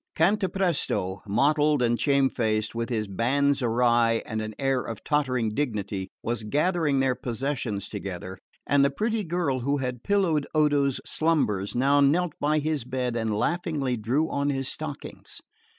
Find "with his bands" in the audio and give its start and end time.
2.73-3.61